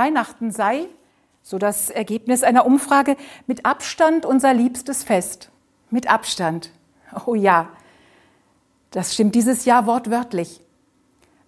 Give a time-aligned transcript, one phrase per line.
[0.00, 0.86] Weihnachten sei,
[1.42, 5.50] so das Ergebnis einer Umfrage, mit Abstand unser liebstes Fest.
[5.90, 6.70] Mit Abstand.
[7.26, 7.68] Oh ja,
[8.92, 10.62] das stimmt dieses Jahr wortwörtlich.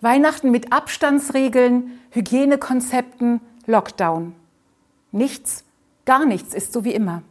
[0.02, 4.34] Weihnachten mit Abstandsregeln, Hygienekonzepten, Lockdown.
[5.12, 5.64] Nichts,
[6.04, 7.22] gar nichts ist so wie immer.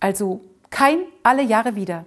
[0.00, 2.06] Also kein alle Jahre wieder.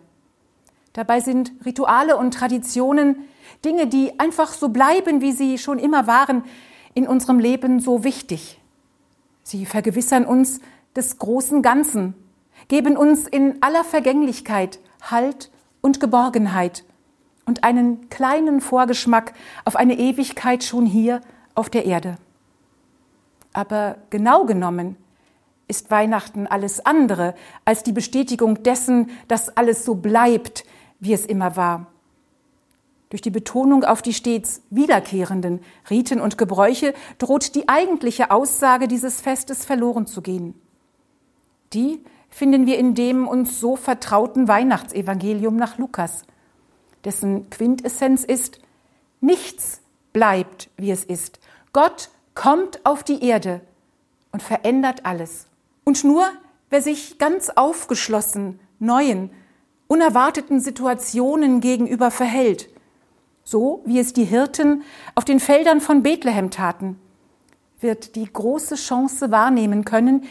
[0.92, 3.30] Dabei sind Rituale und Traditionen
[3.64, 6.44] Dinge, die einfach so bleiben, wie sie schon immer waren,
[6.94, 8.60] in unserem Leben so wichtig.
[9.44, 10.60] Sie vergewissern uns
[10.96, 12.14] des großen Ganzen,
[12.68, 15.50] geben uns in aller Vergänglichkeit Halt
[15.82, 16.84] und Geborgenheit
[17.46, 19.34] und einen kleinen Vorgeschmack
[19.66, 21.22] auf eine Ewigkeit schon hier
[21.56, 22.18] auf der Erde.
[23.54, 24.96] Aber genau genommen
[25.68, 27.34] ist Weihnachten alles andere
[27.66, 30.66] als die Bestätigung dessen, dass alles so bleibt,
[31.00, 31.88] wie es immer war.
[33.12, 35.60] Durch die Betonung auf die stets wiederkehrenden
[35.90, 40.56] Riten und Gebräuche droht die eigentliche Aussage dieses Festes verloren zu gehen.
[41.74, 46.24] Die finden wir in dem uns so vertrauten Weihnachtsevangelium nach Lukas,
[47.04, 48.62] dessen Quintessenz ist,
[49.20, 49.82] nichts
[50.14, 51.42] bleibt, wie es ist.
[51.74, 53.60] Gott kommt auf die Erde
[54.32, 55.48] und verändert alles.
[55.84, 56.26] Und nur
[56.70, 59.32] wer sich ganz aufgeschlossen neuen,
[59.88, 62.70] unerwarteten Situationen gegenüber verhält,
[63.52, 66.98] so wie es die Hirten auf den Feldern von Bethlehem taten,
[67.82, 70.24] wird die große Chance wahrnehmen können,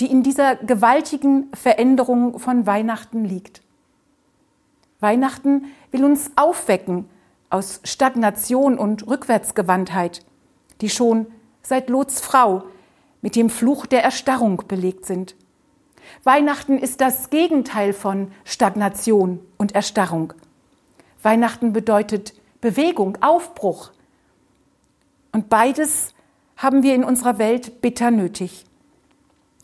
[0.00, 3.62] die in dieser gewaltigen Veränderung von Weihnachten liegt.
[5.00, 7.04] Weihnachten will uns aufwecken
[7.50, 10.24] aus Stagnation und Rückwärtsgewandtheit,
[10.80, 11.26] die schon
[11.60, 12.64] seit Lots Frau
[13.20, 15.36] mit dem Fluch der Erstarrung belegt sind.
[16.24, 20.32] Weihnachten ist das Gegenteil von Stagnation und Erstarrung.
[21.22, 23.90] Weihnachten bedeutet Bewegung, Aufbruch.
[25.32, 26.14] Und beides
[26.56, 28.64] haben wir in unserer Welt bitter nötig.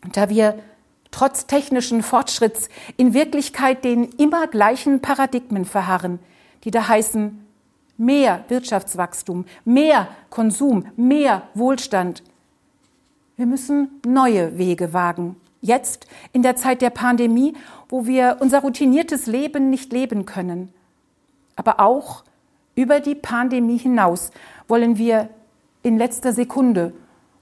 [0.03, 0.59] Und da wir
[1.09, 6.19] trotz technischen Fortschritts in Wirklichkeit den immer gleichen Paradigmen verharren,
[6.63, 7.43] die da heißen
[7.97, 12.21] mehr Wirtschaftswachstum, mehr Konsum, mehr Wohlstand.
[13.37, 15.37] Wir müssen neue Wege wagen.
[15.61, 17.55] Jetzt in der Zeit der Pandemie,
[17.87, 20.73] wo wir unser routiniertes Leben nicht leben können,
[21.55, 22.23] aber auch
[22.79, 24.31] über die Pandemie hinaus
[24.69, 25.27] wollen wir
[25.83, 26.93] in letzter Sekunde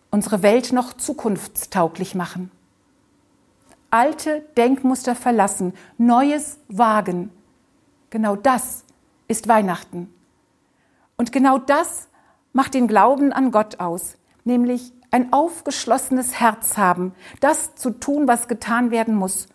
[0.09, 2.49] unsere Welt noch zukunftstauglich machen.
[3.91, 7.29] Alte Denkmuster verlassen, Neues wagen.
[8.09, 8.83] Genau das
[9.27, 10.11] ist Weihnachten.
[11.17, 12.07] Und genau das
[12.51, 18.47] macht den Glauben an Gott aus, nämlich ein aufgeschlossenes Herz haben, das zu tun, was
[18.47, 19.47] getan werden muss.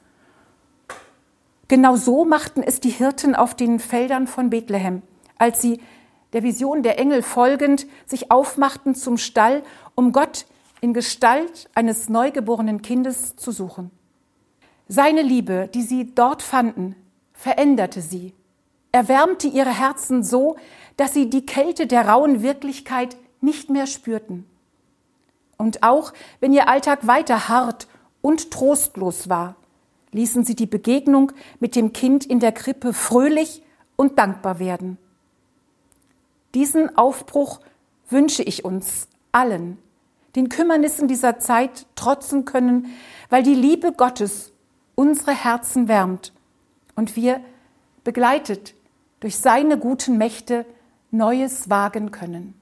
[1.67, 5.03] Genau so machten es die Hirten auf den Feldern von Bethlehem
[5.43, 5.81] als sie
[6.33, 9.65] der Vision der Engel folgend sich aufmachten zum Stall,
[9.97, 10.47] um Gott
[10.81, 13.91] in Gestalt eines neugeborenen Kindes zu suchen.
[14.87, 16.95] Seine Liebe, die sie dort fanden,
[17.33, 18.35] veränderte sie,
[18.93, 20.55] erwärmte ihre Herzen so,
[20.97, 24.47] dass sie die Kälte der rauen Wirklichkeit nicht mehr spürten.
[25.59, 27.89] Und auch wenn ihr Alltag weiter hart
[28.21, 29.57] und trostlos war,
[30.13, 33.63] ließen sie die Begegnung mit dem Kind in der Krippe fröhlich
[33.97, 34.99] und dankbar werden.
[36.55, 37.61] Diesen Aufbruch
[38.09, 39.79] wünsche ich uns allen,
[40.37, 42.93] den Kümmernissen dieser Zeit trotzen können,
[43.31, 44.53] weil die Liebe Gottes
[44.95, 46.33] unsere Herzen wärmt
[46.95, 47.41] und wir,
[48.05, 48.75] begleitet
[49.21, 50.67] durch seine guten Mächte,
[51.11, 52.55] Neues wagen können.